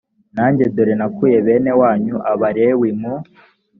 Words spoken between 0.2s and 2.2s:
nanjye dore nakuye bene wanyu